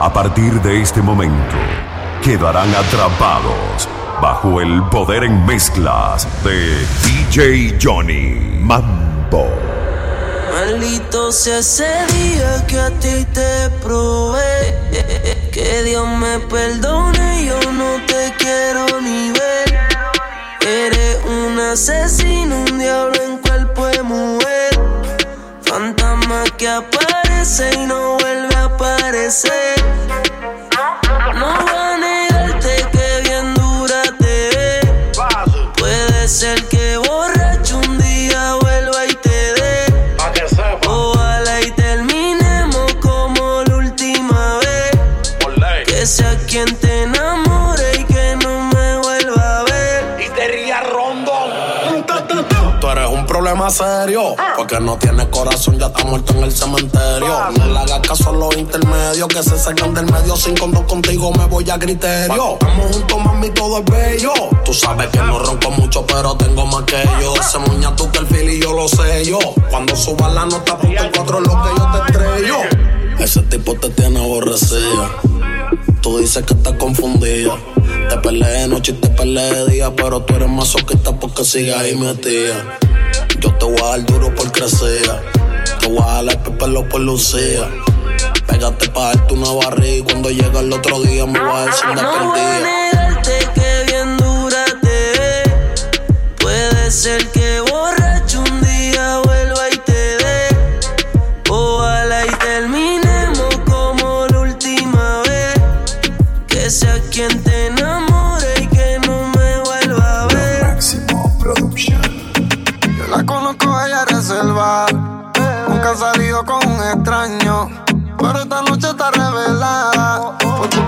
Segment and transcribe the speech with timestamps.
[0.00, 1.56] A partir de este momento,
[2.22, 3.88] quedarán atrapados
[4.22, 9.48] bajo el poder en mezclas de DJ Johnny Mambo.
[10.52, 14.78] Maldito sea ese día que a ti te probé.
[15.50, 19.80] Que Dios me perdone, yo no te quiero ni ver.
[20.60, 24.80] Eres un asesino, un diablo en cuerpo de mujer.
[25.62, 29.77] Fantasma que aparece y no vuelve a aparecer.
[31.40, 31.77] I'm.
[54.56, 57.36] Porque no tiene corazón, ya está muerto en el cementerio.
[57.36, 57.50] Ah.
[57.56, 60.36] No le hagas caso a los intermedios que se sacan del medio.
[60.36, 62.52] Sin contar contigo me voy a criterio.
[62.52, 64.32] Estamos juntos, mami, todo es bello.
[64.64, 67.34] Tú sabes que no ronco mucho, pero tengo más que yo.
[67.42, 69.38] Se muña tú que el fil y yo lo sé yo.
[69.70, 72.56] Cuando suba la nota, ponte cuatro lo que yo te estrello.
[73.18, 75.10] Ese tipo te tiene aborrecida.
[76.00, 77.54] Tú dices que estás confundida.
[78.08, 81.76] Te peleé de noche y te peleé de día, pero tú eres masoquista porque sigues
[81.76, 82.78] ahí metida.
[83.40, 85.02] Yo te voy a dar duro por crecer.
[85.80, 87.68] Te voy a dar pepelo por lucía.
[88.46, 92.02] Pégate pa' darte una barriga cuando llega el otro día me vas a decir de
[92.02, 93.52] no perdida.
[93.54, 97.37] que bien dura te Puede ser que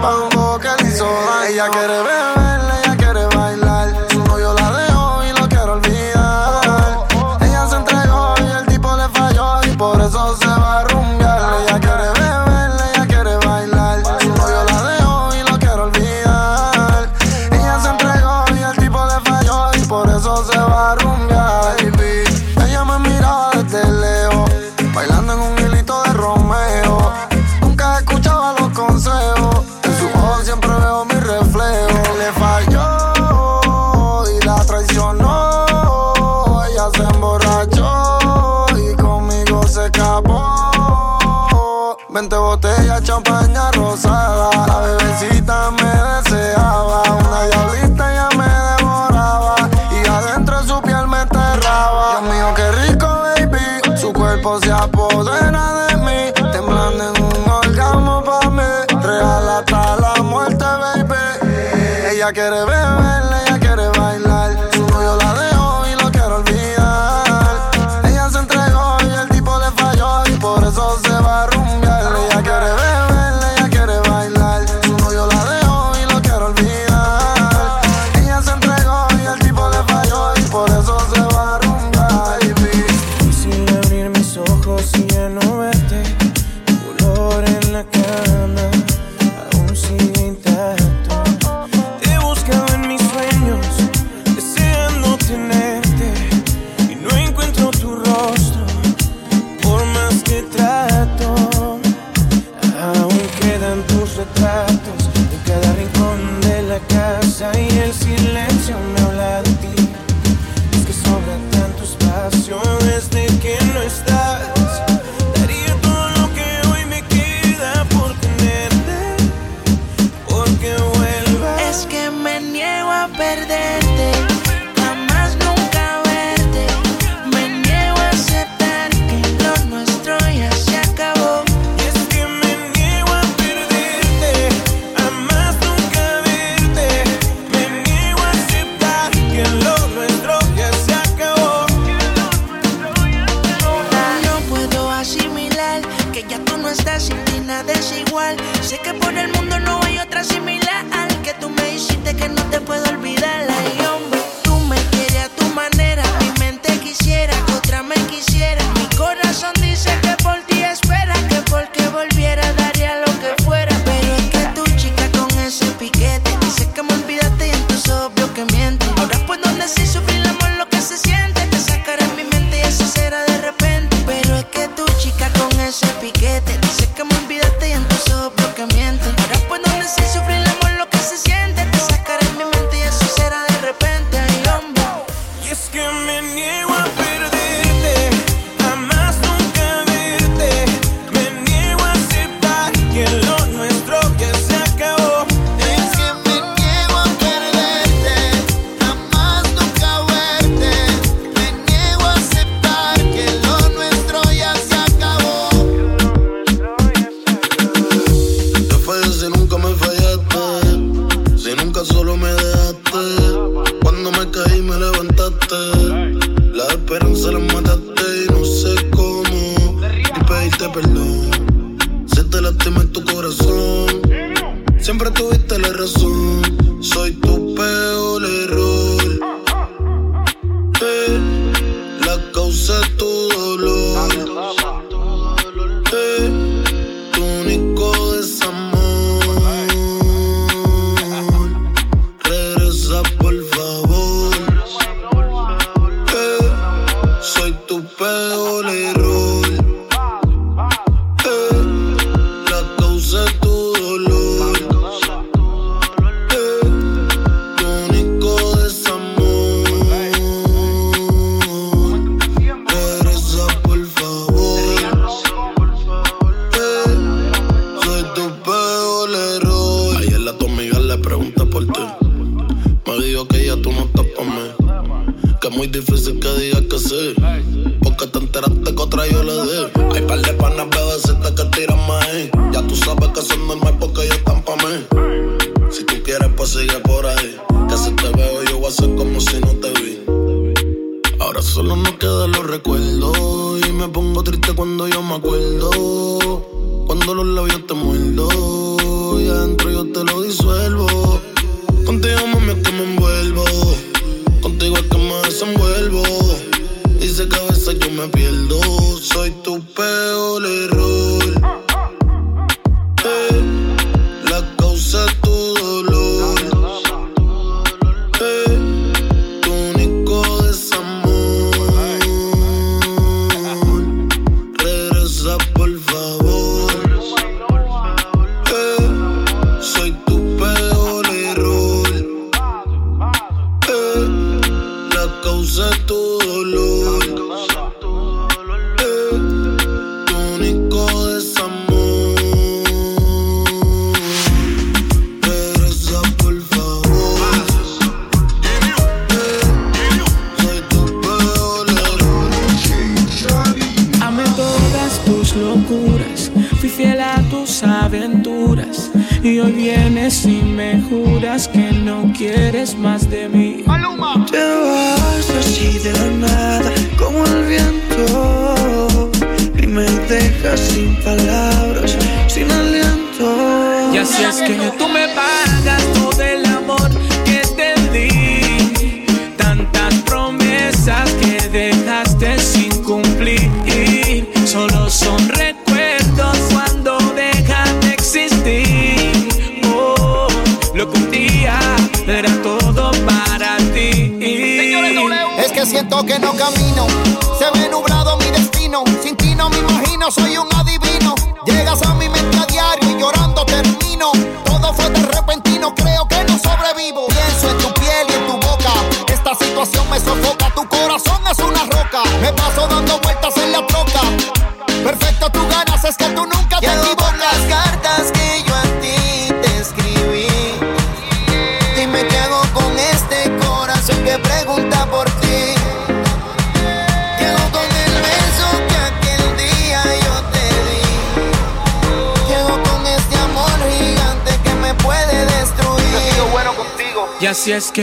[0.01, 0.31] Pa' un
[1.47, 2.40] ella quiere beber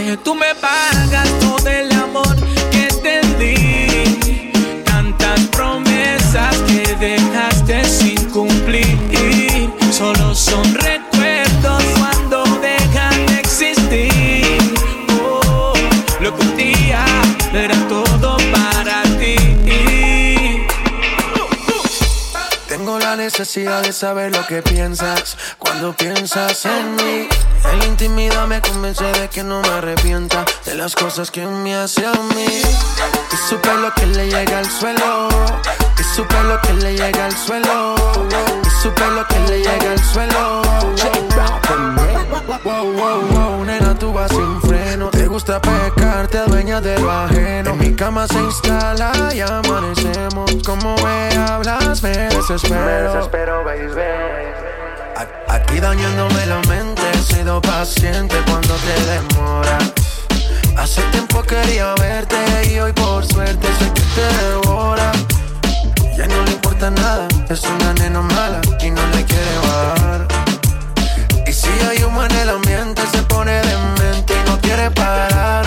[0.03, 2.35] que tú me pagas todo el amor
[2.71, 4.51] que te di,
[4.83, 14.57] tantas promesas que dejaste sin cumplir, solo son recuerdos cuando dejan de existir.
[15.19, 15.73] Oh,
[16.19, 17.03] lo que un día
[17.53, 19.35] era todo para ti.
[22.67, 25.37] Tengo la necesidad de saber lo que piensas
[25.79, 27.27] cuando piensas en mí.
[27.71, 31.75] En la intimidad me convence de que no me arrepienta de las cosas que me
[31.75, 32.47] hace a mí.
[32.47, 35.27] Y su pelo que le llega al suelo.
[35.99, 37.95] Y su pelo que le llega al suelo.
[38.65, 40.61] Y su pelo que le llega al suelo.
[42.63, 45.09] Wow, wow, wow, nena, tú vas sin freno.
[45.11, 47.71] Te gusta pecar, te adueñas de lo ajeno.
[47.73, 50.51] En mi cama se instala y amanecemos.
[50.65, 52.81] Como me hablas, me desespero.
[52.81, 54.56] Me desespero, baby
[55.77, 57.01] y dañándome la mente.
[57.13, 59.93] He sido paciente cuando te demoras.
[60.75, 62.37] Hace tiempo quería verte
[62.71, 65.11] y hoy por suerte sé que te devora.
[66.17, 70.27] Ya no le importa nada, es una nena mala y no le quiere bajar.
[71.45, 75.65] Y si hay humo en el ambiente, se pone demente y no quiere parar.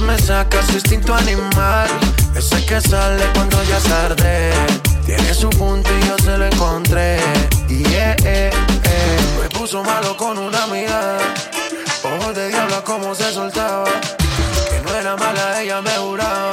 [0.00, 1.88] Me saca su instinto animal,
[2.36, 4.52] ese que sale cuando ya es tarde.
[5.06, 7.18] Tiene su punto y yo se lo encontré.
[7.68, 8.81] Yeah
[9.62, 11.20] puso malo con una mirada.
[12.02, 13.84] Ojos de diabla como se soltaba.
[14.68, 16.50] Que no era mala, ella me juraba.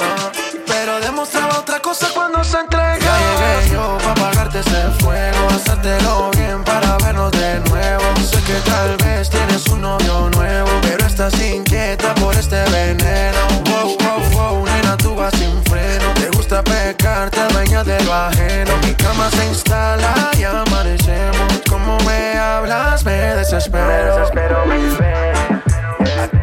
[0.64, 3.00] Pero demostraba otra cosa cuando se entregaba.
[3.00, 5.48] Ya llegué yo para apagarte ese fuego.
[5.48, 8.04] Hacértelo bien para vernos de nuevo.
[8.30, 10.70] Sé que tal vez tienes un novio nuevo.
[10.82, 13.42] Pero estás inquieta por este veneno.
[13.70, 15.69] Wow, wow, wow, nena, tú vas sin fuego
[16.60, 18.72] a pecar, te dueño de ajeno.
[18.84, 21.62] Mi cama se instala y amanecemos.
[21.68, 23.86] Como me hablas, me desespero.
[23.86, 24.58] Me desespero,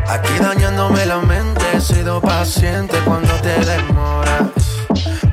[0.08, 4.44] a Aquí dañándome la mente, he sido paciente cuando te demoras.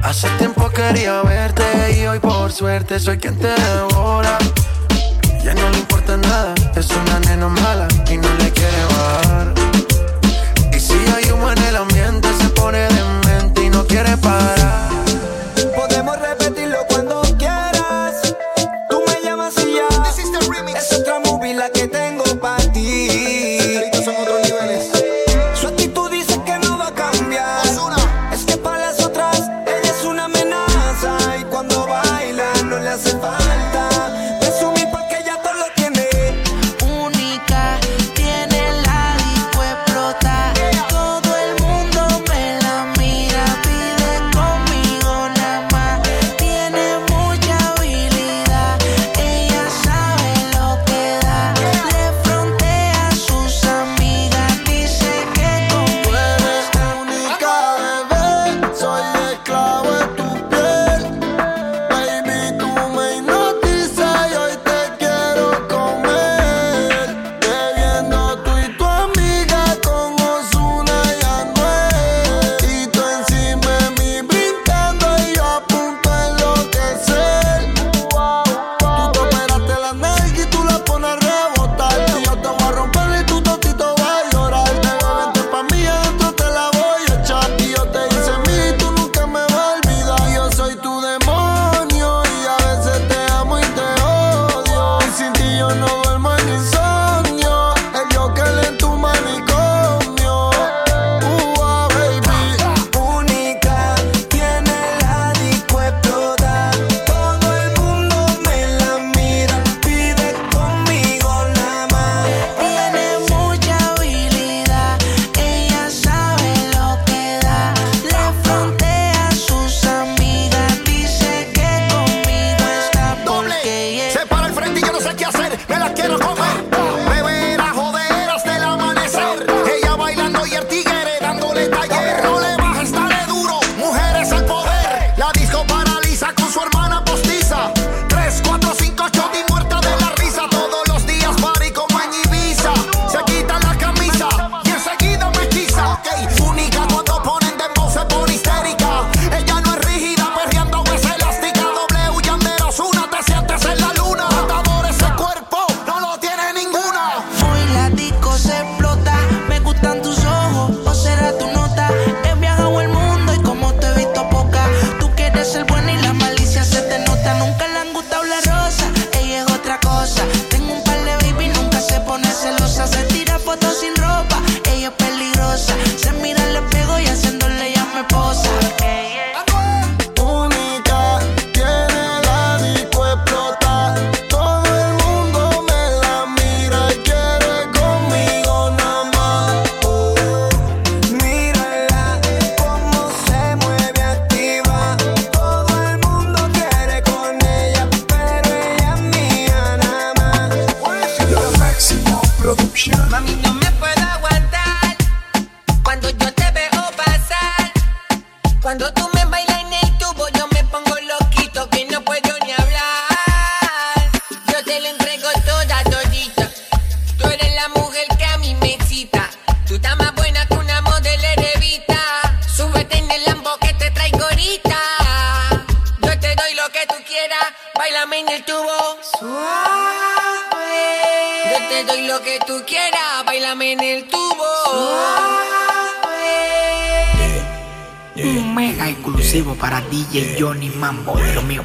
[0.03, 1.65] Hace tiempo quería verte
[1.97, 4.39] y hoy por suerte soy quien te devora.
[5.43, 9.55] Ya no le importa nada, es una nena mala y no le quiere bajar.
[10.73, 14.64] Y si hay humo en el ambiente, se pone demente y no quiere parar.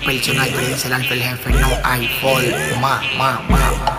[0.10, 3.98] personal, pero dice el alfa el jefe, no hay forma, ma, ma.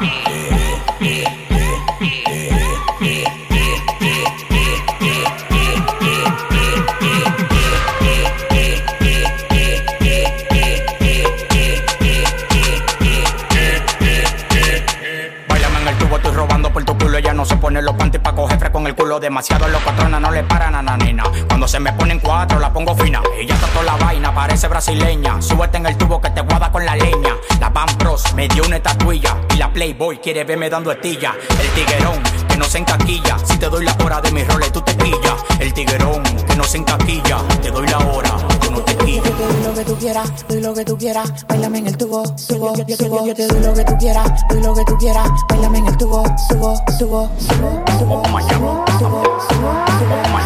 [17.41, 19.19] no se pone los panties pa' coger fresco en el culo.
[19.19, 21.25] Demasiado locotrona, no le paran a na, nena
[21.71, 23.23] se me ponen cuatro, la pongo fina.
[23.39, 25.41] Ella está la vaina, parece brasileña.
[25.41, 27.37] Súbete en el tubo que te guada con la leña.
[27.61, 29.37] La Van Pros me dio una estatuilla.
[29.55, 31.33] Y la Playboy quiere verme dando estilla.
[31.63, 33.39] El tiguerón que no se encaquilla.
[33.45, 35.45] Si te doy la hora de mis roles, tú te quillas.
[35.61, 37.39] El tiguerón que no se encaquilla.
[37.63, 39.25] Te doy la hora, tú no te quillas.
[39.25, 41.47] Yo te doy lo que tú quieras, doy lo que tú quieras.
[41.47, 42.85] Bailame en el tubo, subo, yo.
[42.85, 43.29] Yo te doy
[43.61, 45.29] lo que tú quieras, doy lo que tú quieras.
[45.49, 48.23] Bailame en el tubo, subo, subo, subo, subo.
[48.27, 50.40] subo, subo, subo, subo, subo, subo.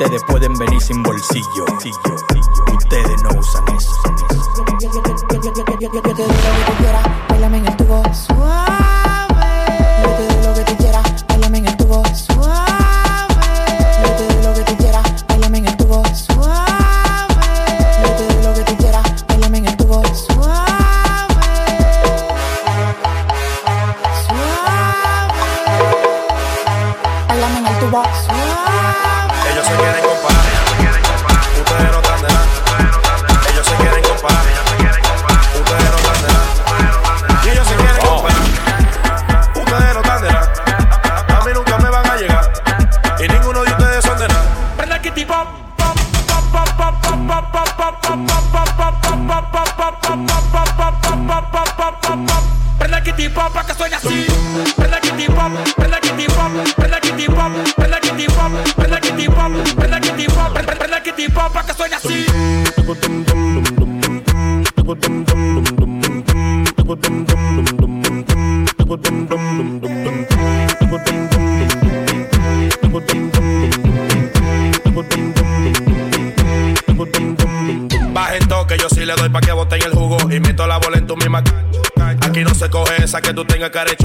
[0.00, 1.64] Ustedes pueden venir sin bolsillo.
[2.74, 3.92] Ustedes no usan eso.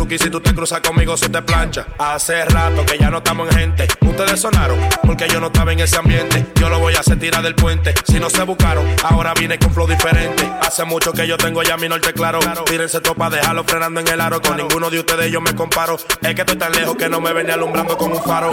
[0.06, 1.86] Tengas carechuki Si tú te cruzas conmigo, se te plancha.
[1.98, 3.88] Hace rato que ya no estamos en gente.
[4.02, 6.46] Ustedes sonaron porque yo no estaba en ese ambiente.
[6.56, 7.94] Yo lo voy a hacer tirar del puente.
[8.06, 10.50] Si no se buscaron, ahora vine con flow diferente.
[10.62, 12.40] Hace mucho que yo tengo ya mi norte claro.
[12.66, 14.42] Tírense topa, dejarlo frenando en el aro.
[14.42, 15.98] Con ninguno de ustedes yo me comparo.
[16.22, 18.52] Es que estoy tan lejos que no me venía alumbrando con un faro.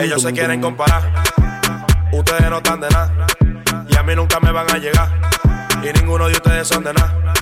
[0.00, 1.02] Ellos se quieren comparar.
[2.10, 3.26] Ustedes no están de nada.
[3.86, 5.08] Y a mí nunca me van a llegar.
[5.82, 7.34] Y ninguno de ustedes son de nada.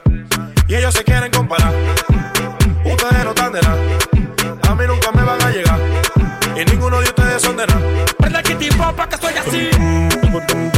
[0.66, 1.72] Y ellos se quieren comparar.
[2.84, 3.78] Ustedes no están de nada.
[4.68, 5.78] A mí nunca me van a llegar.
[6.56, 7.80] Y ninguno de ustedes son de nada.
[8.18, 10.77] Prenda que tipo pa' que suene así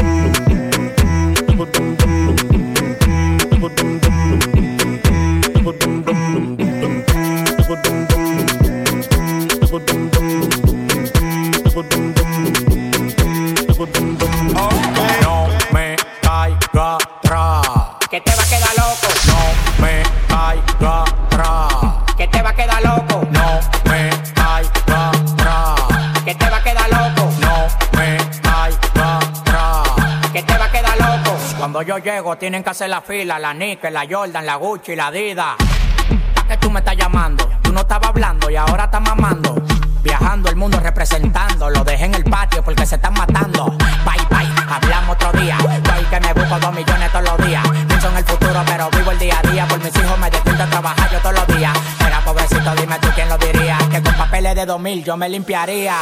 [32.02, 35.10] llego tienen que hacer la fila, la Nike, la Jordan, la Gucci, la.
[35.10, 37.48] ¿Para qué tú me estás llamando?
[37.62, 39.54] Tú no estabas hablando y ahora estás mamando.
[40.02, 43.66] Viajando el mundo representando, lo dejé en el patio porque se están matando.
[44.04, 45.58] Bye bye, hablamos otro día.
[45.60, 47.62] Voy que me busco dos millones todos los días.
[47.86, 49.68] Pienso en el futuro, pero vivo el día a día.
[49.68, 51.78] Por mis hijos me despierto a trabajar yo todos los días.
[52.06, 53.78] Era pobrecito, dime tú quién lo diría.
[53.90, 55.96] Que con papeles de 2000 yo me limpiaría.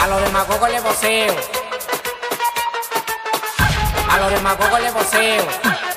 [0.00, 1.67] A los demagogos le voceo.
[4.18, 5.87] Los demagogos le voceo.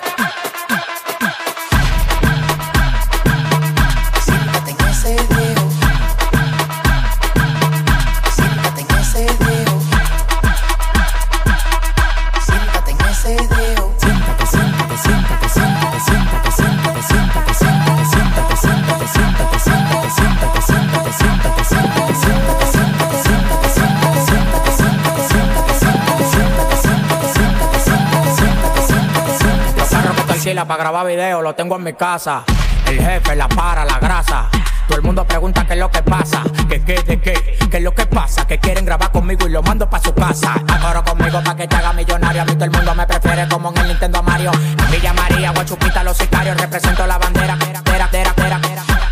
[30.65, 32.43] Para grabar video, lo tengo en mi casa.
[32.85, 34.49] El jefe, la para, la grasa.
[34.87, 37.83] Todo el mundo pregunta qué es lo que pasa, que qué, de qué, qué es
[37.83, 40.53] lo que pasa, que quieren grabar conmigo y lo mando pa' su casa.
[40.67, 43.71] Acoro conmigo pa' que te haga millonario, a mí todo el mundo me prefiere como
[43.71, 44.51] en el Nintendo Mario.
[44.53, 48.59] En María, Guachupita, los sicarios, represento la bandera, pera, pera, pera.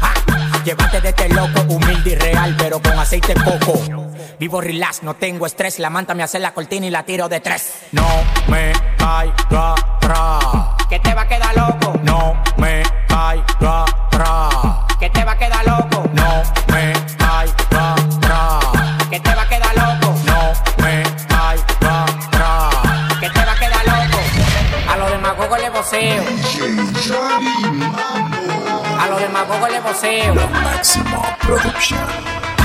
[0.01, 0.13] Ah,
[0.63, 4.08] Llévate de este loco, humilde y real, pero con aceite coco.
[4.39, 5.79] Vivo relax, no tengo estrés.
[5.79, 7.73] La manta me hace la cortina y la tiro de tres.
[7.91, 8.07] No
[8.47, 10.39] me caiga atrás.
[10.87, 11.99] Que te va a quedar loco.
[12.03, 14.95] No me caiga atrás.
[14.97, 16.09] Que te va a quedar loco.
[16.13, 18.65] No me caiga atrás.
[19.09, 20.15] Que te va a quedar loco.
[20.25, 23.19] No me caiga atrás.
[23.19, 24.19] Que te va a quedar loco.
[24.89, 26.23] A los demagogos le voceo.
[29.01, 30.35] A los demagogos le voceo.
[30.63, 31.99] Máximo Production.
[32.07, 32.58] Siéntate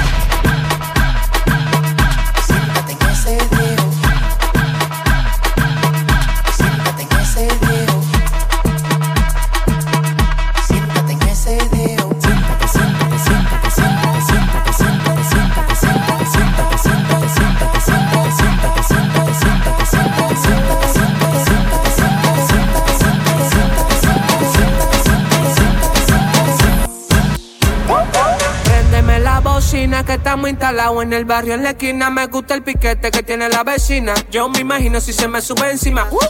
[30.24, 32.08] estamos instalados en el barrio en la esquina.
[32.08, 34.14] Me gusta el piquete que tiene la vecina.
[34.30, 36.08] Yo me imagino si se me sube encima.
[36.10, 36.20] Uh, uh.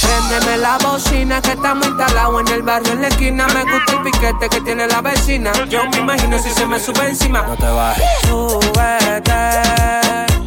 [0.00, 3.48] Préndeme la bocina que estamos instalados en el barrio en la esquina.
[3.48, 5.50] Me gusta el piquete que tiene la vecina.
[5.68, 7.42] Yo me imagino si se me sube encima.
[7.42, 9.32] No te bajes, Súbete,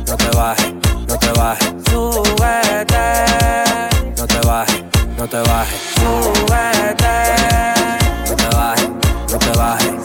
[0.08, 0.74] no te bajes,
[1.10, 3.04] no te bajes, súbete,
[4.18, 4.84] no te bajes,
[5.18, 7.14] no te bajes, súbete,
[8.30, 8.90] no te bajes,
[9.32, 10.05] no te bajes,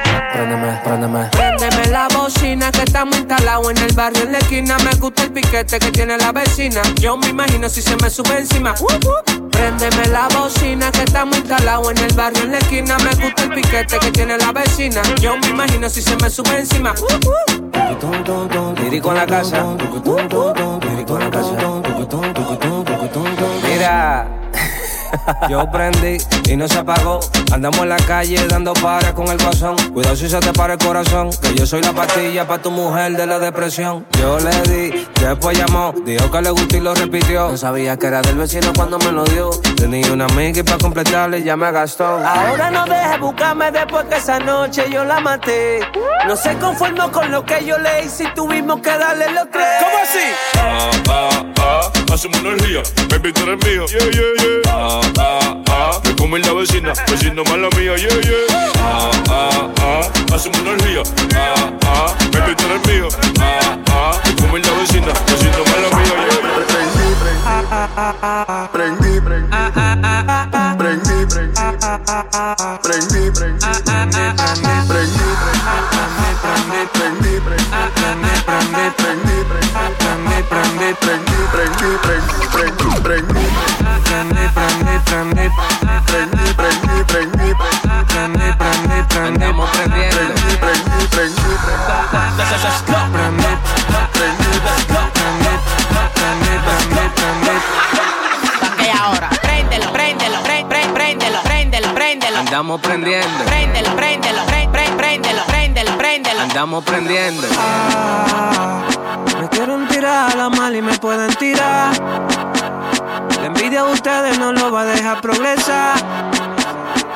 [0.33, 1.29] Préndeme, préndeme.
[1.31, 4.77] Préndeme la bocina que estamos instalados en el barrio en la esquina.
[4.79, 6.81] Me gusta el piquete que tiene la vecina.
[6.99, 8.73] Yo me imagino si se me sube encima.
[8.79, 9.49] Uh, uh.
[9.49, 12.97] Préndeme la bocina que estamos instalados en el barrio en la esquina.
[12.97, 15.01] Me gusta el piquete que tiene la vecina.
[15.19, 16.93] Yo me imagino si se me sube encima.
[18.81, 19.65] Lírico en la casa.
[20.81, 21.51] Lírico en la casa.
[23.67, 24.27] Mira.
[25.49, 26.17] Yo prendí
[26.49, 27.19] y no se apagó.
[27.51, 29.75] Andamos en la calle dando para con el guasón.
[29.93, 31.29] Cuidado si se te para el corazón.
[31.41, 34.05] Que yo soy la pastilla para tu mujer de la depresión.
[34.19, 35.93] Yo le di, después llamó.
[36.05, 37.49] Dijo que le gustó y lo repitió.
[37.49, 39.49] No sabía que era del vecino cuando me lo dio.
[39.75, 42.05] Tenía una amiga y para completarle ya me gastó.
[42.05, 45.79] Ahora no dejes buscarme después que esa noche yo la maté.
[46.27, 49.65] No se conformó con lo que yo le hice y tuvimos que darle los tres.
[49.79, 50.19] ¿Cómo así?
[50.57, 53.85] Ah, ah, ah, hacemos energía, baby, tú eres mío.
[53.87, 54.61] Yeah, yeah, yeah.
[54.67, 57.95] Ah, ah, ah, me come la vecina, vecino mala mía.
[57.97, 58.73] Yeah, yeah.
[58.79, 61.03] Ah, ah, ah, hacemos energía.
[61.35, 63.07] Ah, ah, baby, tú eres mío.
[63.39, 66.05] Ah, ah, me come la vecina, vecino mala mía.
[66.05, 66.51] Yeah, yeah.
[68.71, 69.55] Prendí, prendí, prendí,
[70.77, 71.51] prendí, prendí,
[82.53, 83.90] prendí, prendí,
[89.27, 90.21] Andamos prendiendo.
[98.77, 99.29] ¿Qué ahora?
[99.41, 102.37] Préndelo, préndelo, pre- pre- préndelo, préndelo, préndelo.
[102.39, 103.43] Andamos prendiendo.
[103.45, 106.41] Préndelo, préndelo, préndelo, préndelo, préndelo.
[106.41, 107.47] Andamos prendiendo.
[109.39, 111.91] Me quieren tirar a la mal y me pueden tirar.
[113.41, 115.97] La envidia de ustedes no lo va a dejar progresar.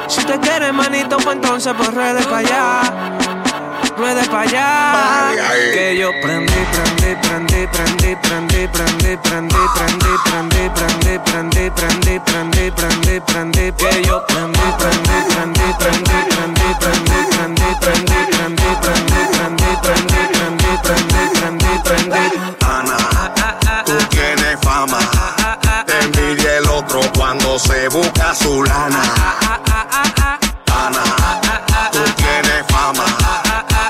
[0.07, 2.81] Si te quieres, manito, pues entonces pues redes para allá.
[3.95, 5.31] Ruedes para allá.
[5.71, 12.71] Que yo prendí, prendí, prendí, prendí, prendí, prendí, prendí, prendí, prendí, prendí, prendí, prendí, prendí,
[12.71, 13.71] prendí, prendí.
[13.73, 17.69] Que yo prendí, prendí, prendí, prendí, prendí, prendí, prendí,
[18.25, 22.23] prendí, prendí, prendí, prendí, prendí, prendí, prendí, prendí, prendí.
[22.65, 22.97] Ana,
[23.85, 25.34] tú tienes fama.
[27.59, 29.01] Se busca su lana.
[30.67, 31.03] Ana,
[31.91, 33.05] tú tienes fama.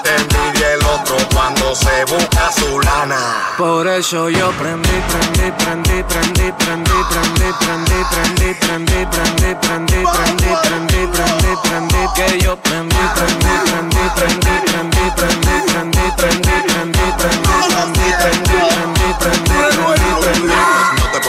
[0.04, 3.18] Envidia el otro cuando se busca su lana.
[3.58, 10.56] Por eso yo prendí, prendí, prendí, prendí, prendí, prendí, prendí, prendí, prendí, prendí, prendí, prendí,
[10.62, 17.08] prendí, prendí, prendí, que yo prendí, prendí, prendí, prendí, prendí, prendí, prendí, prendí, prendí, prendí,
[17.18, 20.56] prendí, prendí, prendí, prendí, prendí, prendí.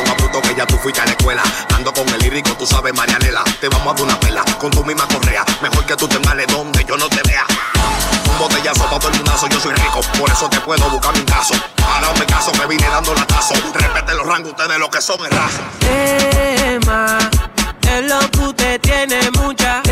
[0.06, 1.42] No que ya tú fuiste a la escuela.
[1.74, 3.44] Ando con el lírico, tú sabes, Marianela.
[3.60, 5.44] te vamos a dar una pela con tu misma correa.
[5.62, 7.44] Mejor que tú te males donde yo no te vea.
[8.30, 11.54] Un botellazo todo el mundo, yo soy rico, por eso te puedo buscar mi caso.
[11.82, 13.54] Ahora me caso, me vine dando latazo.
[13.74, 15.62] Respete los rangos, ustedes lo que son es raza.
[15.80, 17.18] Emma,
[17.82, 19.82] es lo que tiene mucha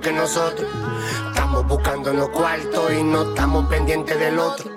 [0.00, 0.68] que nosotros.
[1.28, 4.70] Estamos buscando los cuartos y no estamos pendientes del otro.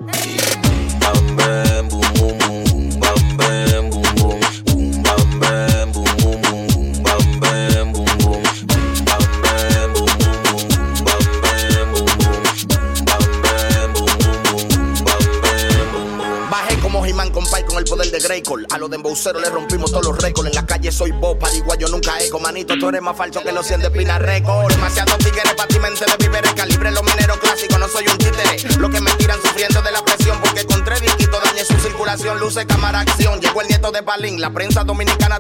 [17.01, 18.65] Como He-Man con Pai con el poder de Greycore.
[18.69, 20.49] A los de le rompimos todos los récords.
[20.49, 22.39] En la calle soy vos, pariguayo nunca eco.
[22.39, 24.71] Manito, tú eres más falso que los 100 de Pina Record.
[24.71, 26.53] Demasiados tigres para ti, mente de víveres.
[26.53, 28.77] Calibre los mineros clásicos, no soy un títere.
[28.77, 32.39] Los que me tiran sufriendo de la presión porque con tres disquitos dañé su circulación.
[32.39, 33.41] Luce, cámara, acción.
[33.41, 35.39] Llegó el nieto de Palín, la prensa dominicana.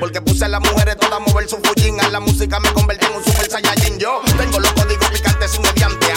[0.00, 2.00] Porque puse a las mujeres todas a mover su fullín.
[2.00, 3.98] A la música me convertí en un super saiyajin.
[3.98, 6.08] Yo tengo los códigos picantes sin mediante.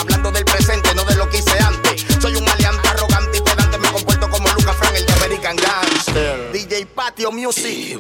[6.54, 8.00] DJ Patio Music.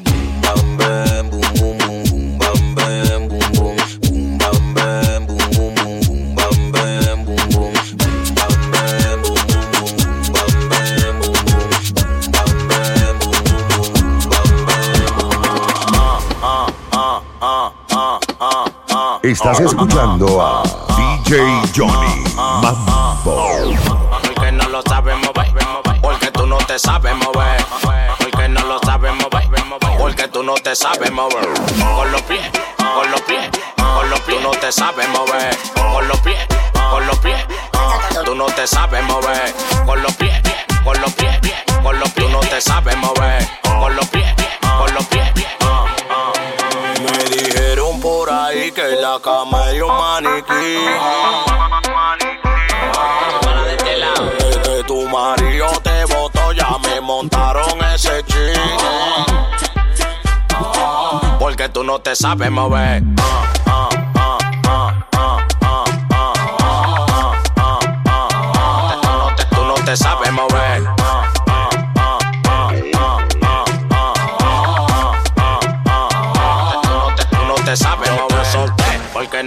[19.24, 20.64] Estás escuchando a
[21.28, 21.42] DJ
[21.76, 23.81] Johnny Mambo
[26.82, 27.65] sabes mover.
[28.17, 29.48] Porque no lo sabes mover,
[29.98, 31.48] porque tú no te sabes mover.
[31.96, 34.38] Con los pies, con los pies, con los pies.
[34.38, 35.58] Tú no te sabes mover.
[35.76, 37.46] Con los pies, con los pies.
[38.26, 39.54] Tú no te sabes mover.
[39.86, 40.41] Con los pies,
[40.84, 41.39] con los pies,
[41.84, 42.26] con los pies.
[42.26, 43.48] Tú no te sabes mover.
[43.62, 44.34] Con los pies,
[44.78, 45.32] con los pies.
[47.02, 50.78] Me dijeron por ahí que la cama es un maniquí.
[54.39, 55.91] Desde tu marido te
[57.22, 58.56] montaron ese ching.
[61.40, 63.04] Porque tú no te sabes mover.
[69.52, 70.51] Tú no te sabes mover.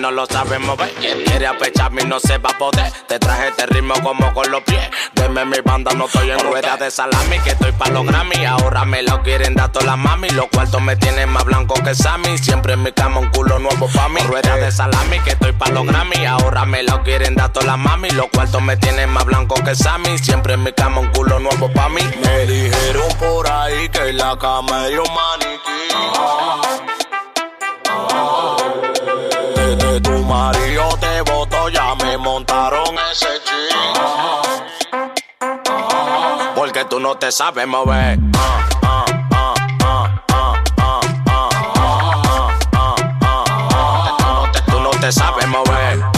[0.04, 0.90] No lo sabes mover.
[1.00, 2.92] Quien quiere apecharme y no se va a poder.
[3.08, 4.86] Te traje este ritmo como con los pies.
[5.14, 7.38] Deme mi banda, no estoy en rueda de salami.
[7.38, 8.44] Que estoy pa' los Grammy.
[8.44, 10.28] Ahora me lo quieren dar todas las mami.
[10.30, 12.36] Los cuartos me tienen más blanco que Sammy.
[12.36, 14.20] Siempre en mi cama un culo nuevo pa' mí.
[14.20, 16.26] Rueda de salami, que estoy pa' los Grammy.
[16.26, 18.10] Ahora me lo quieren dar todas las mami.
[18.10, 20.18] Los cuartos me tienen más blanco que Sammy.
[20.18, 22.02] Siempre en mi cama un culo nuevo pa' mí.
[22.22, 26.83] Me dijeron por ahí que la cama es un maniquí.
[30.96, 33.94] Te botó, ya me montaron ese ching.
[36.54, 38.18] Porque tú no te sabes mover.
[44.66, 46.13] Tú no te sabes mover.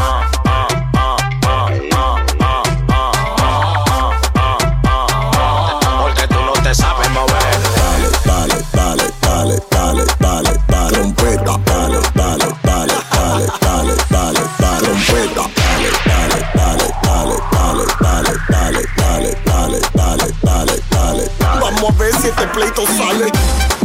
[22.56, 23.75] Pleito sale.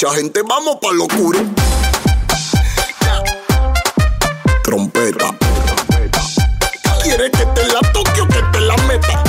[0.00, 1.40] Mucha gente, vamos pa' lo oscuro.
[4.62, 5.36] Trompeta.
[7.02, 9.24] ¿Quieres que te la toque o que te la meta?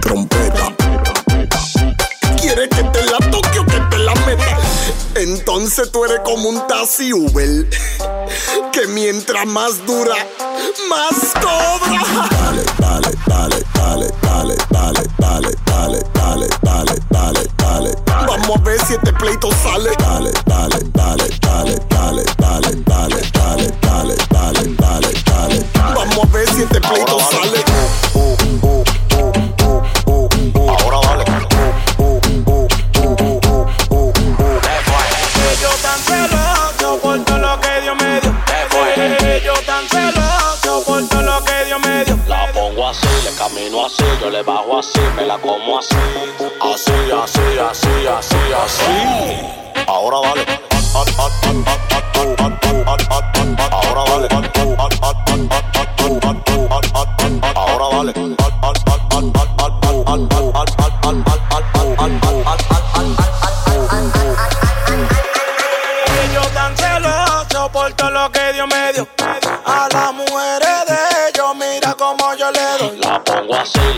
[0.00, 0.74] Trompeta.
[2.40, 4.58] ¿Quieres que te la toque o que te la meta?
[5.16, 7.68] Entonces tú eres como un taxi Uber.
[8.72, 10.16] Que mientras más dura,
[10.88, 12.37] más cobra.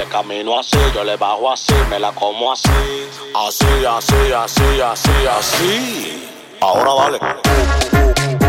[0.00, 2.70] Le camino así, yo le bajo así, me la como así.
[3.34, 6.28] Así, así, así, así, así.
[6.60, 8.39] Ahora dale.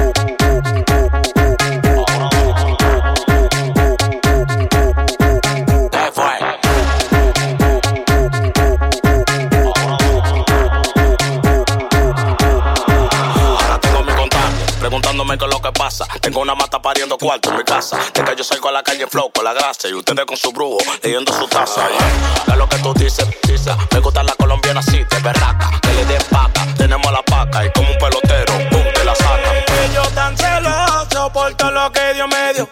[15.37, 16.05] Qué es lo que pasa.
[16.19, 17.97] Tengo una mata pariendo cuarto en mi casa.
[18.13, 20.51] De que yo salgo a la calle flow con la grasa y ustedes con su
[20.51, 21.87] brujo leyendo su taza.
[21.87, 22.43] Yeah.
[22.45, 23.27] ¿Qué es lo que tú dices?
[23.47, 23.75] dices?
[23.91, 25.69] Me gusta la colombiana así, de berraca.
[25.81, 29.65] Que le den paca, tenemos la paca y como un pelotero, pum, te la saca.
[29.65, 32.69] Que yo tan celoso por todo lo que Dios me dio.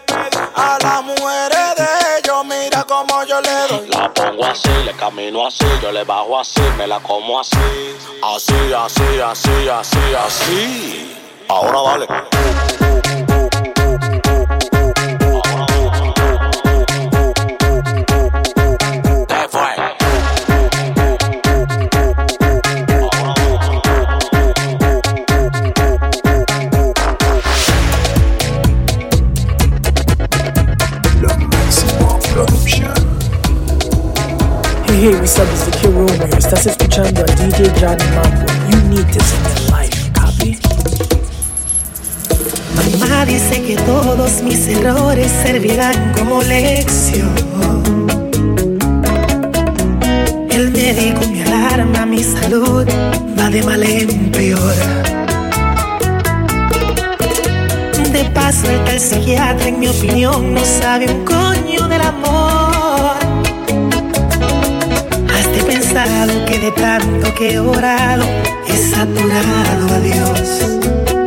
[0.56, 3.88] A las mujeres de ellos, mira como yo le doy.
[3.88, 7.56] La pongo así, le camino así, yo le bajo así, me la como así.
[8.22, 11.16] Así, así, así, así, así.
[11.52, 12.06] Ahora dale.
[34.86, 35.48] Hey, what's up?
[35.48, 36.38] It's the Kid Rumor.
[36.38, 38.46] Estás escuchando a DJ Johnny Mambo.
[38.70, 41.09] You need this in your life, copy?
[42.76, 47.34] Mamá dice que todos mis errores servirán como lección.
[50.50, 52.86] El médico me alarma, mi salud
[53.38, 54.74] va de mal en peor.
[58.12, 63.16] De paso, el tal psiquiatra, en mi opinión, no sabe un coño del amor.
[65.32, 68.24] Has pensado que de tanto que he orado,
[68.66, 71.19] he saturado a Dios.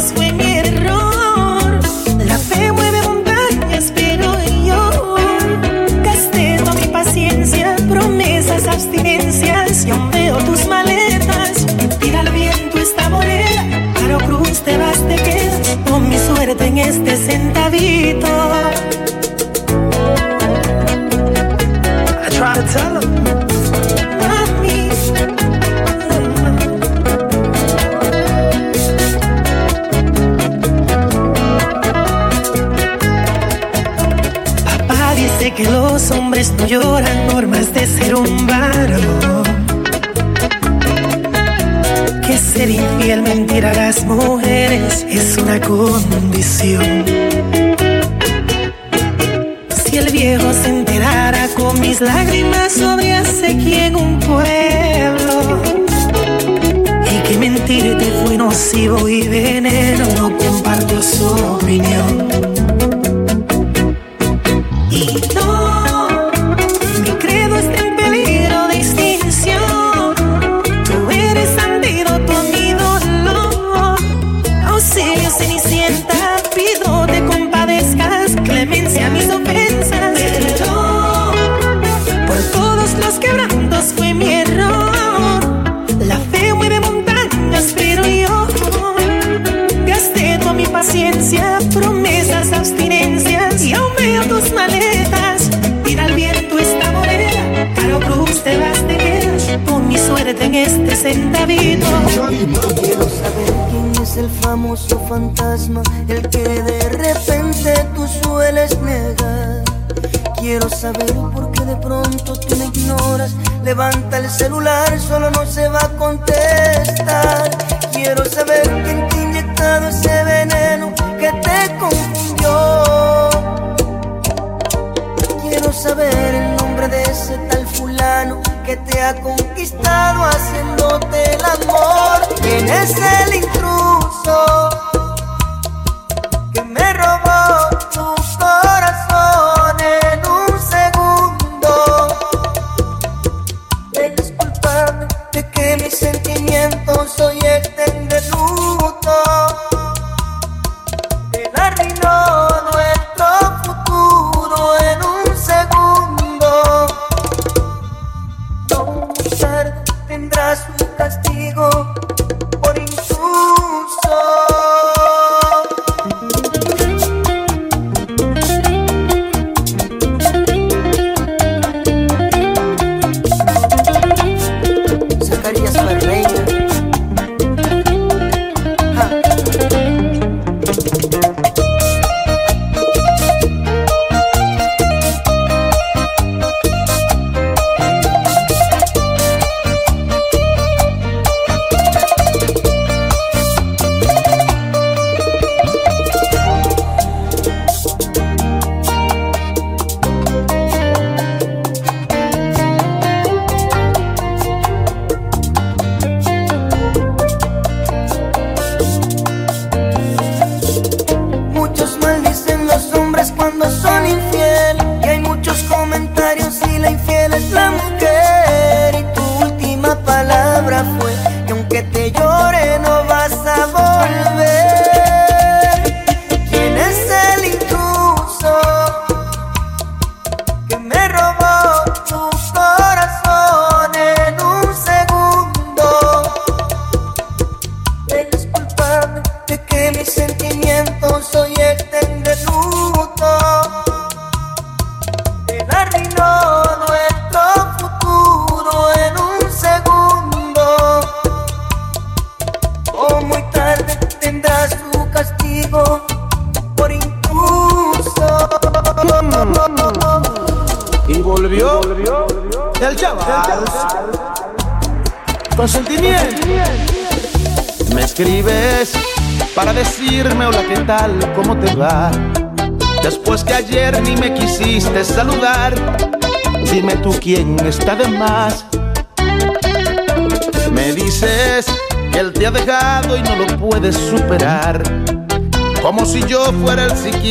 [0.00, 0.29] swim.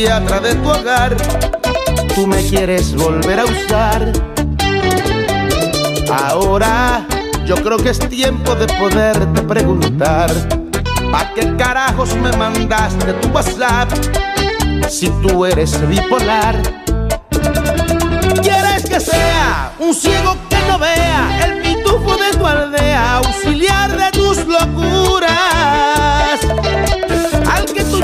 [0.00, 1.14] Psiquiatra de tu hogar,
[2.14, 4.10] tú me quieres volver a usar.
[6.10, 7.06] Ahora
[7.44, 10.30] yo creo que es tiempo de poderte preguntar
[11.12, 13.90] ¿Pa' qué carajos me mandaste tu WhatsApp
[14.88, 16.56] si tú eres bipolar?
[18.42, 24.10] ¿Quieres que sea un ciego que no vea el pitufo de tu aldea, auxiliar de
[24.12, 26.19] tus locuras?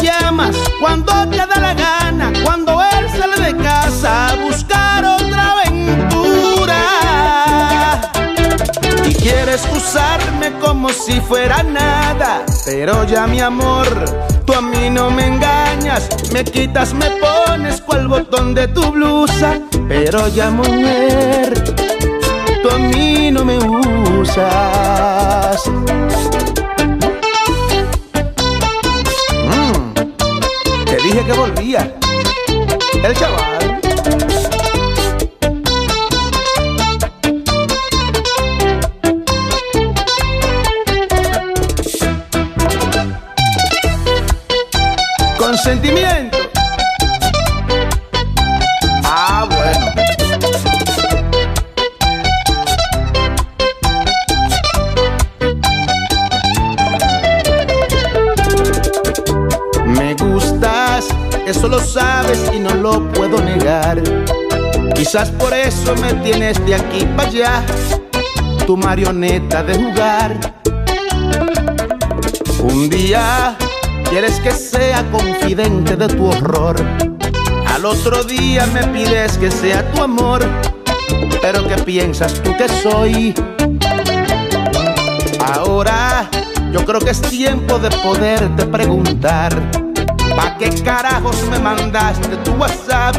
[0.02, 6.80] Llamas cuando te da la gana, cuando él sale de casa a buscar otra aventura.
[9.04, 12.44] Y quieres usarme como si fuera nada.
[12.64, 13.86] Pero ya mi amor,
[14.44, 16.08] tú a mí no me engañas.
[16.32, 19.58] Me quitas, me pones cual botón de tu blusa.
[19.88, 21.54] Pero ya mujer,
[22.62, 23.58] tú a mí no me
[24.20, 25.62] usas.
[31.24, 31.94] Que volvía.
[33.02, 33.80] El chaval.
[45.38, 46.06] Consentimiento.
[46.06, 46.15] Ah,
[61.56, 64.02] eso lo sabes y no lo puedo negar.
[64.94, 67.64] Quizás por eso me tienes de aquí para allá,
[68.66, 70.38] tu marioneta de jugar.
[72.60, 73.56] Un día
[74.10, 76.76] quieres que sea confidente de tu horror.
[77.74, 80.44] Al otro día me pides que sea tu amor.
[81.40, 83.34] Pero ¿qué piensas tú que soy?
[85.54, 86.28] Ahora
[86.70, 89.85] yo creo que es tiempo de poderte preguntar
[90.56, 93.14] ¿Pa' qué carajos me mandaste tu WhatsApp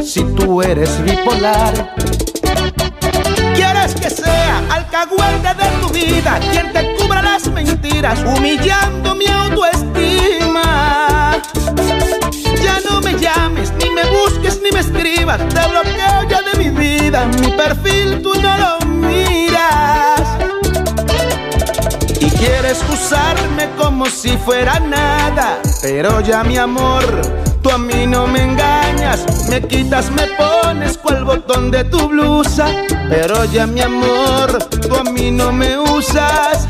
[0.00, 1.92] si tú eres bipolar?
[3.56, 10.62] ¿Quieres que sea alcahuete de tu vida quien te cubra las mentiras humillando mi autoestima?
[12.62, 16.70] Ya no me llames, ni me busques, ni me escribas, te bloqueo ya de mi
[16.70, 20.05] vida, mi perfil tú no lo miras.
[22.46, 27.04] Quieres usarme como si fuera nada, pero ya mi amor,
[27.60, 32.68] tú a mí no me engañas, me quitas, me pones cual botón de tu blusa,
[33.08, 36.68] pero ya mi amor, tú a mí no me usas.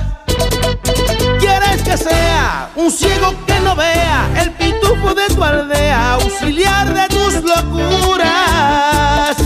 [1.41, 7.07] Quieres que sea un ciego que no vea el pitufo de tu aldea, auxiliar de
[7.09, 9.37] tus locuras.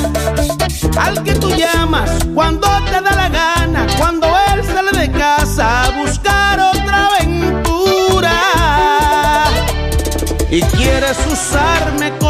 [0.96, 5.89] Al que tú llamas cuando te da la gana, cuando él sale de casa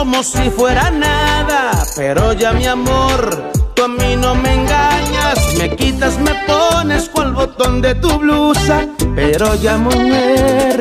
[0.00, 5.76] como si fuera nada, pero ya mi amor, tú a mí no me engañas, me
[5.76, 10.80] quitas, me pones cual botón de tu blusa, pero ya mujer,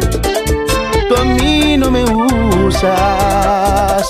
[1.09, 2.05] tú a mí no me
[2.65, 4.07] usas.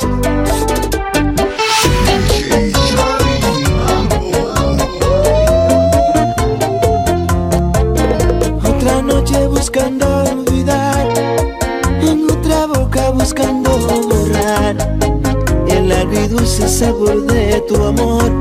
[16.40, 18.32] Agridulce sabor de tu amor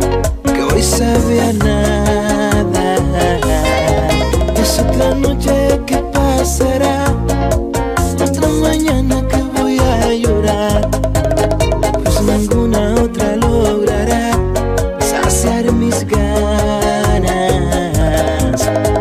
[0.44, 2.96] que hoy sabe a nada.
[4.57, 7.07] Es otra noche que pasará,
[8.20, 10.88] otra mañana que voy a llorar,
[12.05, 14.30] pues ninguna otra logrará
[15.01, 17.28] saciar mis ganas.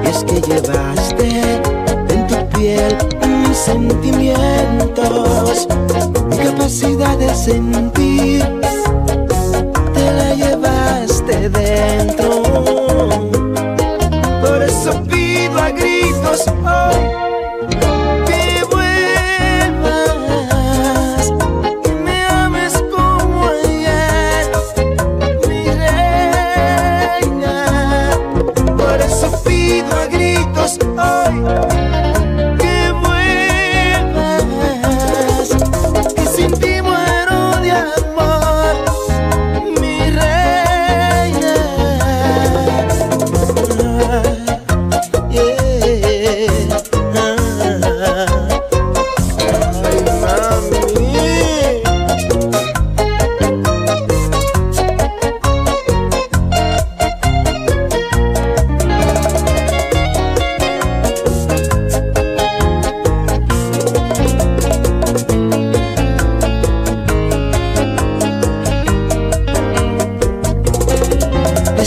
[0.03, 1.61] Es que llevaste
[2.09, 2.97] en tu piel
[3.43, 5.67] mis sentimientos,
[6.29, 7.86] mi capacidad de sentir,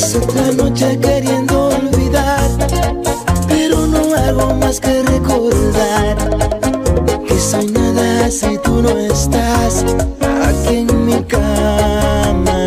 [0.02, 2.48] Es otra noche queriendo olvidar,
[3.46, 6.16] pero no hago más que recordar
[7.28, 9.84] que soy nada si tú no estás
[10.48, 12.64] aquí en mi cama.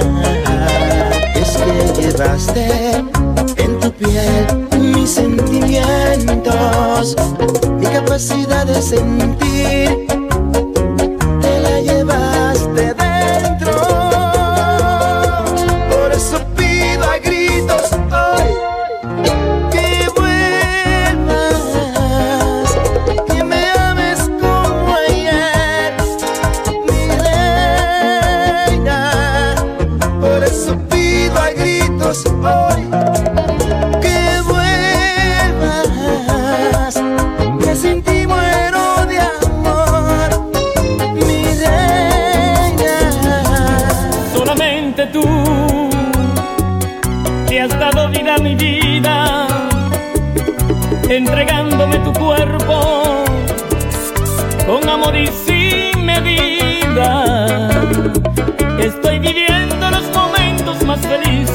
[1.33, 3.03] Es que llevaste
[3.57, 4.45] en tu piel
[4.93, 7.15] mis sentimientos,
[7.79, 10.02] mi capacidad de sentir.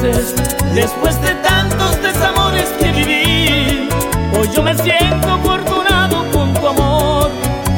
[0.01, 3.89] Después de tantos desamores que viví.
[4.37, 7.29] Hoy yo me siento afortunado con tu amor.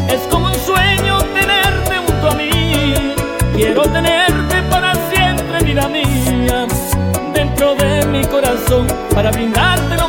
[0.08, 3.16] Es como un sueño tenerte junto a mí.
[3.56, 6.68] Quiero tenerte para siempre, vida mía,
[7.34, 10.01] dentro de mi corazón, para brindarte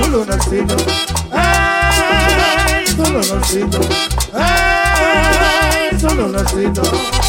[0.00, 0.76] solo Narciso,
[1.30, 3.80] ay, solo Narciso,
[4.32, 7.19] ay, solo Narciso.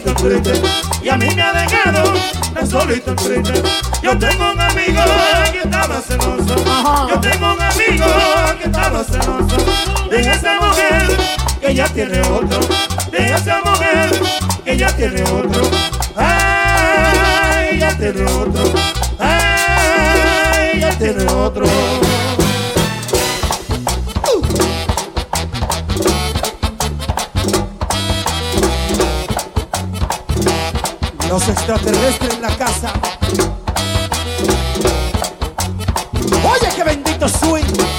[0.00, 0.52] solita
[1.02, 2.14] y a mí me ha dejado
[2.54, 3.52] tan solita frente.
[4.02, 5.02] Yo tengo un amigo
[5.52, 6.56] que estaba celoso,
[7.08, 8.06] yo tengo un amigo
[8.58, 9.56] que estaba celoso
[10.10, 11.16] de esa mujer
[11.60, 12.60] que ya tiene otro,
[13.10, 14.10] de esa mujer
[14.64, 15.62] que ya tiene otro,
[16.16, 18.64] ay, ya tiene otro,
[19.18, 22.11] ay, ya tiene otro.
[31.32, 32.92] Los extraterrestres en la casa.
[36.44, 37.91] Oye, qué bendito swing.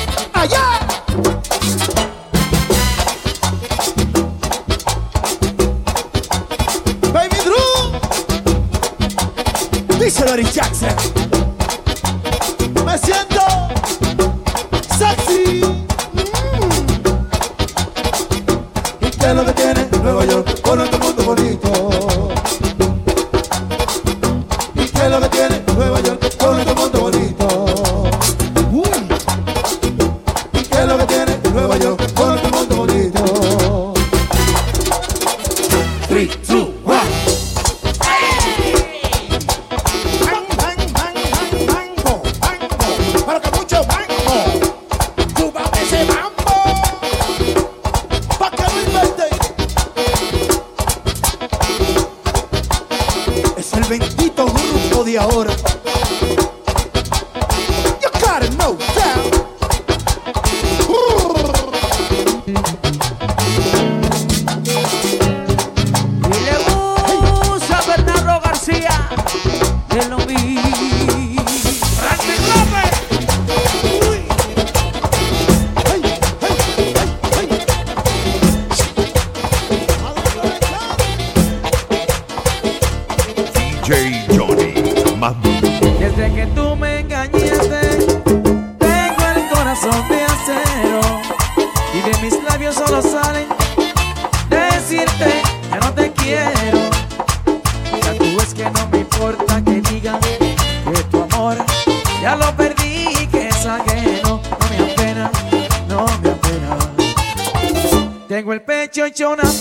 [109.13, 109.52] Jonah.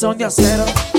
[0.00, 0.89] Corazón de acero.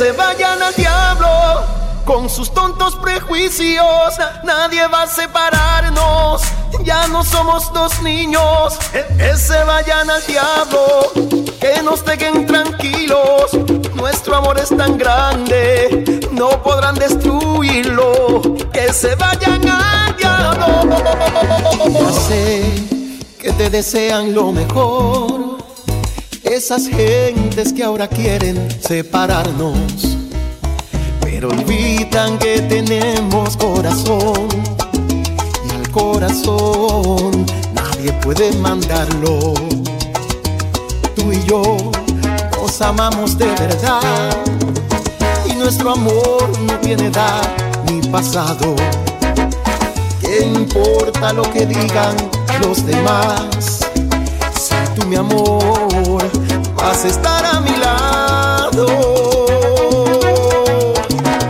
[0.00, 1.28] se vayan al diablo
[2.06, 4.14] con sus tontos prejuicios.
[4.44, 6.40] Nadie va a separarnos,
[6.82, 8.78] ya no somos dos niños.
[9.18, 11.12] Que se vayan al diablo,
[11.60, 13.52] que nos dejen tranquilos.
[13.92, 18.40] Nuestro amor es tan grande, no podrán destruirlo.
[18.72, 20.96] Que se vayan al diablo.
[22.26, 22.64] Sé
[23.38, 25.49] que te desean lo mejor
[26.50, 30.16] esas gentes que ahora quieren separarnos,
[31.20, 34.48] pero olvidan que tenemos corazón
[35.64, 39.54] y al corazón nadie puede mandarlo.
[41.14, 41.76] Tú y yo
[42.60, 44.36] nos amamos de verdad
[45.48, 47.42] y nuestro amor no tiene edad
[47.86, 48.74] ni pasado.
[50.20, 52.16] ¿Qué importa lo que digan
[52.60, 53.86] los demás?
[54.60, 56.39] Si tú mi amor
[56.82, 58.86] has estar a mi lado.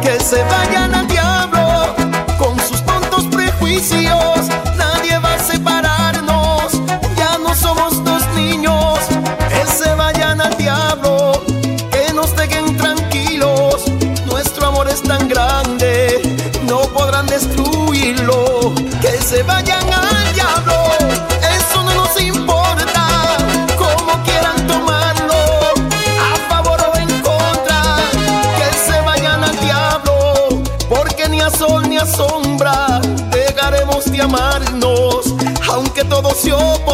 [0.03, 1.95] Que se vayan al diablo
[2.39, 4.40] con sus tontos prejuicios.
[34.21, 35.35] amarnos,
[35.69, 36.90] aunque todo se oponga.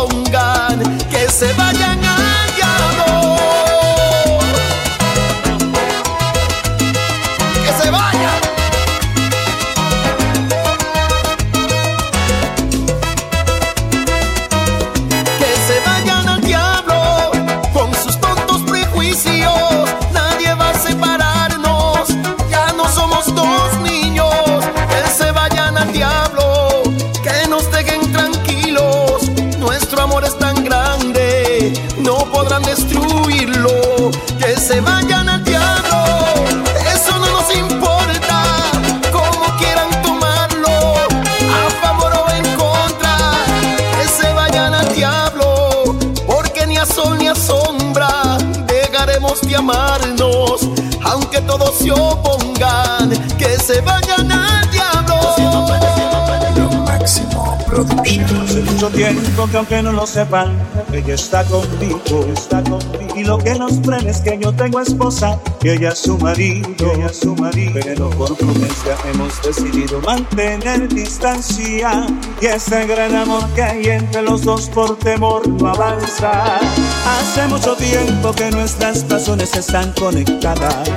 [59.37, 60.59] digo que aunque no lo sepan,
[60.95, 63.15] ella está contigo, está contigo.
[63.15, 66.93] Y lo que nos prende es que yo tengo esposa y ella es su marido,
[66.95, 67.81] ella es su marido.
[67.85, 72.07] Pero por prudencia hemos decidido mantener distancia
[72.41, 76.59] y ese gran amor que hay entre los dos por temor no avanza.
[77.07, 80.89] Hace mucho tiempo que nuestras razones están conectadas,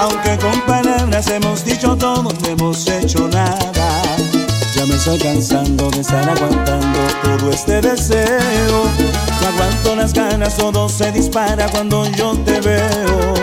[0.00, 3.79] aunque con palabras hemos dicho todo, no hemos hecho nada.
[4.80, 8.84] Ya me estoy cansando de estar aguantando todo este deseo.
[9.42, 13.34] No aguanto las ganas, todo se dispara cuando yo te veo.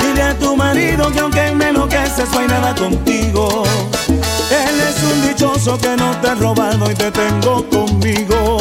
[0.00, 3.64] Dile a tu marido que aunque me enloqueces, no hay nada contigo.
[4.08, 8.56] Él es un dichoso que no te ha robado y te tengo conmigo.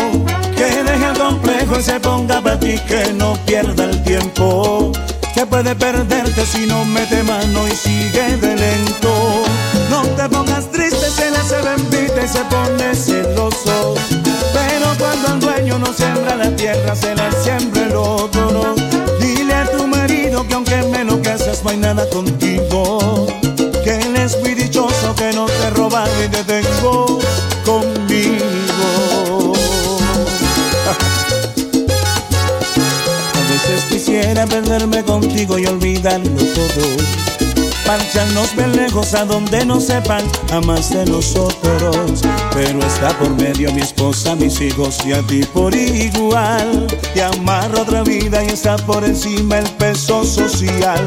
[0.57, 4.91] Que deje el complejo y se ponga para ti, que no pierda el tiempo.
[5.33, 9.45] Que puede perderte si no mete mano y sigue de lento.
[12.23, 13.95] Y se pone celoso.
[14.53, 18.75] Pero cuando el dueño no siembra la tierra, se la siembra el otro.
[19.19, 23.27] Dile a tu marido que aunque me enloqueces, no hay nada contigo.
[23.83, 27.19] Que él es muy dichoso, que no te roba y te tengo
[27.65, 29.53] conmigo.
[33.33, 37.30] A veces quisiera perderme contigo y olvidarlo todo.
[37.91, 40.23] Marcharnos bien lejos a donde no sepan
[40.53, 42.21] a más de nosotros.
[42.53, 46.87] Pero está por medio mi esposa, mis hijos y a ti por igual.
[47.13, 51.05] Y amarro otra vida y está por encima el peso social.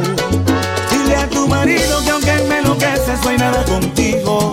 [0.90, 4.52] Dile a tu marido que aunque me enloqueces no hay nada contigo.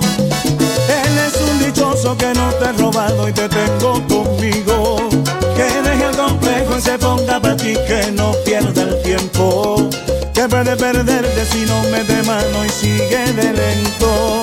[0.87, 5.09] Él es un dichoso que no te ha robado y te tengo conmigo.
[5.57, 9.89] Que deje el complejo y se ponga para ti, que no pierda el tiempo.
[10.41, 14.41] Que puede perderte si no mete mano y sigue de lento.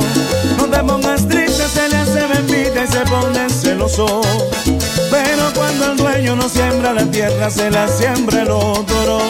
[0.56, 4.20] No te pongas triste, se le hace bendita y se pone celoso.
[5.10, 9.22] Pero cuando el dueño no siembra la tierra, se la siembra el otro.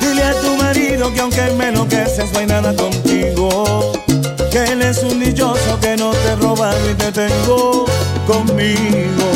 [0.00, 3.92] Dile a tu marido que aunque me enloqueces, no hay nada contigo.
[4.50, 7.84] Que él es un dichoso que no te roba y te tengo
[8.26, 9.28] conmigo.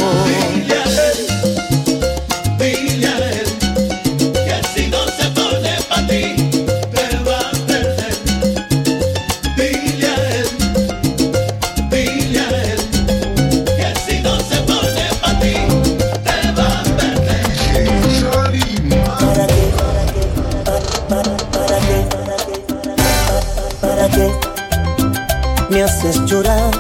[26.27, 26.71] Llorar?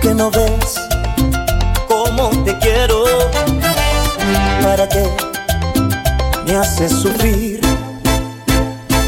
[0.00, 0.74] Que no ves
[1.88, 3.04] cómo te quiero.
[4.62, 5.08] ¿Para qué
[6.46, 7.60] me haces sufrir?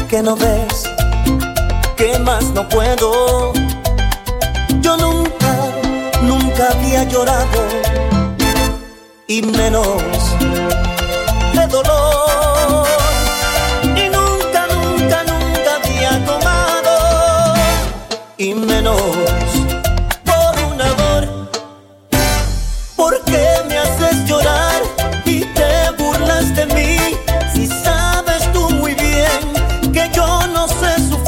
[0.09, 0.83] Que no ves
[1.95, 3.53] que más no puedo.
[4.81, 5.53] Yo nunca,
[6.21, 7.61] nunca había llorado
[9.27, 10.32] y menos
[30.53, 31.22] no sé sufrir,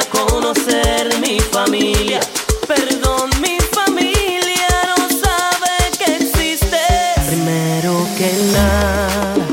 [0.00, 2.20] conocer mi familia,
[2.66, 7.26] perdón, mi familia no sabe que existes.
[7.26, 9.46] Primero que nada,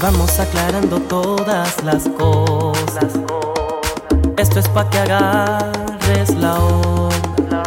[0.00, 3.12] vamos aclarando todas las cosas.
[4.38, 7.62] Esto es pa' que agarres la onda.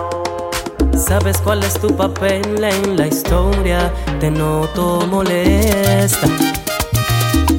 [0.98, 3.94] ¿Sabes cuál es tu papel en la historia?
[4.20, 6.28] Te noto molesta.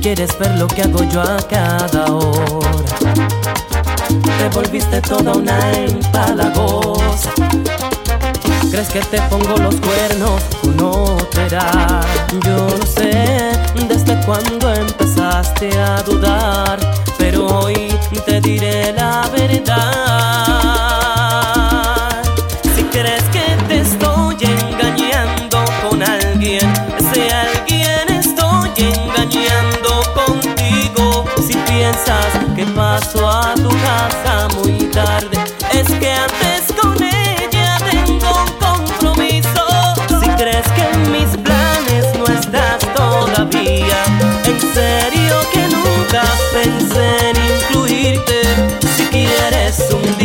[0.02, 2.93] Quieres ver lo que hago yo a cada hora.
[4.44, 7.32] Te volviste toda una empalagosa.
[8.70, 12.02] ¿Crees que te pongo los cuernos con otra?
[12.44, 13.52] Yo no sé
[13.88, 16.78] desde cuándo empezaste a dudar,
[17.16, 20.13] pero hoy te diré la verdad.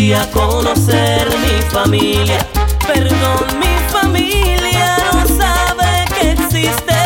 [0.10, 2.40] Día conocer mi familia,
[2.88, 6.99] perdón, mi familia no sabe que existes.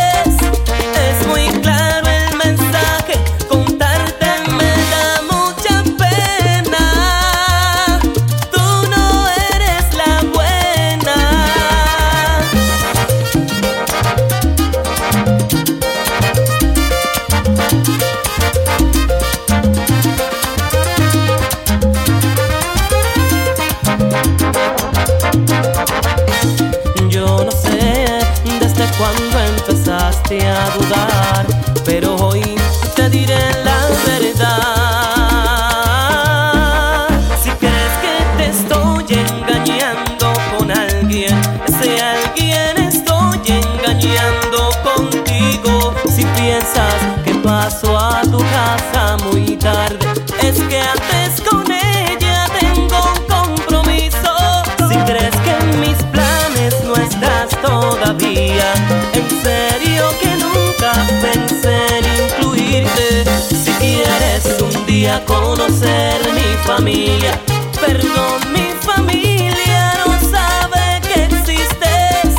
[65.04, 67.38] Día conocer mi familia,
[67.86, 72.30] perdón, mi familia no sabe que existes.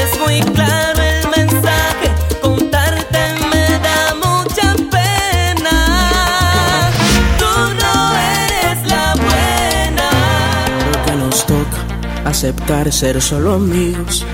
[0.00, 2.08] Es muy claro el mensaje,
[2.42, 3.18] contarte
[3.50, 5.76] me da mucha pena.
[7.38, 7.94] Tú no
[8.44, 10.08] eres la buena.
[10.90, 11.78] Creo que nos toca
[12.26, 14.26] aceptar ser solo amigos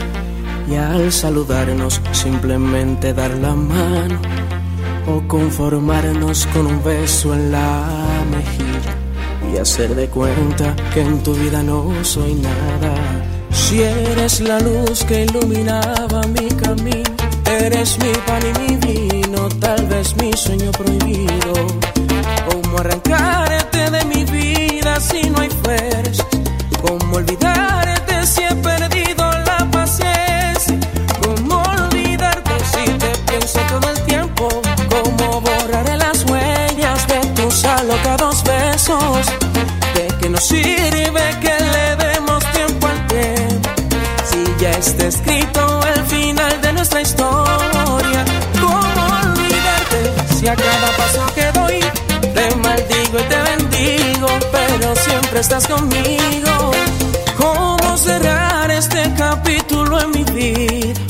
[0.68, 4.41] y al saludarnos simplemente dar la mano
[5.06, 8.94] o conformarnos con un beso en la mejilla
[9.52, 12.94] y hacer de cuenta que en tu vida no soy nada.
[13.50, 17.10] Si eres la luz que iluminaba mi camino,
[17.50, 21.52] eres mi pan y mi vino, tal vez mi sueño prohibido.
[22.48, 26.24] ¿Cómo arrancarte de mi vida si no hay fuerza?
[26.80, 30.78] ¿Cómo olvidarte si he perdido la paciencia?
[31.22, 34.21] ¿Cómo olvidarte si te pienso todo el tiempo?
[34.92, 39.26] ¿Cómo borraré las huellas de tus alocados besos?
[39.94, 43.70] ¿De qué nos sirve que le demos tiempo al tiempo?
[44.30, 48.24] Si ya está escrito el final de nuestra historia,
[48.60, 49.02] ¿cómo
[49.32, 50.00] olvidarte
[50.38, 51.80] si a cada paso que doy
[52.34, 56.72] te maldigo y te bendigo, pero siempre estás conmigo?
[57.38, 61.00] ¿Cómo cerrar este capítulo en mi vida?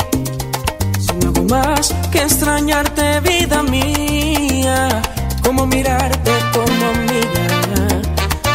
[1.01, 5.03] Si no hago más que extrañarte, vida mía,
[5.43, 8.03] ¿cómo mirarte como amiga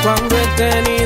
[0.04, 0.97] cuando he tenido